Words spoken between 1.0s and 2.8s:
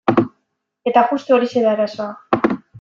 justu horixe da arazoa.